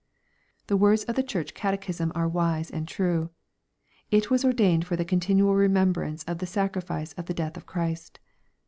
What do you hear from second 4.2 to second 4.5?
was